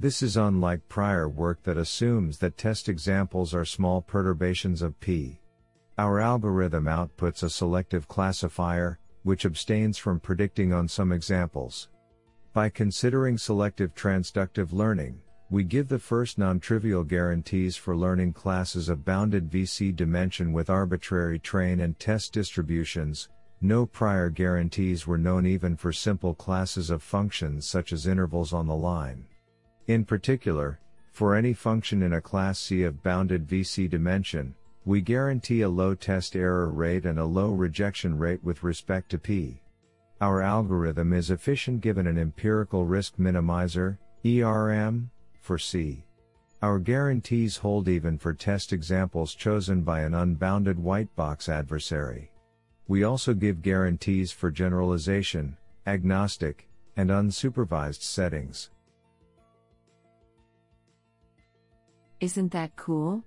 This 0.00 0.22
is 0.22 0.38
unlike 0.38 0.88
prior 0.88 1.28
work 1.28 1.62
that 1.64 1.76
assumes 1.76 2.38
that 2.38 2.56
test 2.56 2.88
examples 2.88 3.52
are 3.52 3.66
small 3.66 4.00
perturbations 4.00 4.80
of 4.80 4.98
P. 4.98 5.41
Our 6.02 6.18
algorithm 6.18 6.86
outputs 6.86 7.44
a 7.44 7.48
selective 7.48 8.08
classifier, 8.08 8.98
which 9.22 9.46
abstains 9.46 9.98
from 9.98 10.18
predicting 10.18 10.72
on 10.72 10.88
some 10.88 11.12
examples. 11.12 11.90
By 12.52 12.70
considering 12.70 13.38
selective 13.38 13.94
transductive 13.94 14.72
learning, 14.72 15.20
we 15.48 15.62
give 15.62 15.86
the 15.86 16.00
first 16.00 16.38
non-trivial 16.38 17.04
guarantees 17.04 17.76
for 17.76 17.96
learning 17.96 18.32
classes 18.32 18.88
of 18.88 19.04
bounded 19.04 19.48
VC 19.48 19.94
dimension 19.94 20.52
with 20.52 20.70
arbitrary 20.70 21.38
train 21.38 21.78
and 21.78 21.96
test 22.00 22.32
distributions. 22.32 23.28
No 23.60 23.86
prior 23.86 24.28
guarantees 24.28 25.06
were 25.06 25.18
known 25.18 25.46
even 25.46 25.76
for 25.76 25.92
simple 25.92 26.34
classes 26.34 26.90
of 26.90 27.00
functions 27.00 27.64
such 27.68 27.92
as 27.92 28.08
intervals 28.08 28.52
on 28.52 28.66
the 28.66 28.74
line. 28.74 29.24
In 29.86 30.04
particular, 30.04 30.80
for 31.12 31.36
any 31.36 31.52
function 31.52 32.02
in 32.02 32.14
a 32.14 32.20
class 32.20 32.58
C 32.58 32.82
of 32.82 33.04
bounded 33.04 33.46
VC 33.46 33.88
dimension, 33.88 34.56
we 34.84 35.00
guarantee 35.00 35.62
a 35.62 35.68
low 35.68 35.94
test 35.94 36.34
error 36.34 36.68
rate 36.68 37.06
and 37.06 37.18
a 37.18 37.24
low 37.24 37.52
rejection 37.52 38.18
rate 38.18 38.42
with 38.42 38.62
respect 38.62 39.10
to 39.10 39.18
p. 39.18 39.60
Our 40.20 40.40
algorithm 40.40 41.12
is 41.12 41.30
efficient 41.30 41.80
given 41.80 42.06
an 42.06 42.18
empirical 42.18 42.84
risk 42.84 43.16
minimizer, 43.16 43.98
ERM, 44.24 45.10
for 45.40 45.58
C. 45.58 46.04
Our 46.62 46.78
guarantees 46.78 47.56
hold 47.56 47.88
even 47.88 48.18
for 48.18 48.32
test 48.32 48.72
examples 48.72 49.34
chosen 49.34 49.82
by 49.82 50.02
an 50.02 50.14
unbounded 50.14 50.78
white 50.78 51.14
box 51.16 51.48
adversary. 51.48 52.30
We 52.86 53.02
also 53.02 53.34
give 53.34 53.62
guarantees 53.62 54.30
for 54.30 54.50
generalization, 54.50 55.56
agnostic, 55.86 56.68
and 56.96 57.10
unsupervised 57.10 58.02
settings. 58.02 58.70
Isn't 62.20 62.52
that 62.52 62.76
cool? 62.76 63.24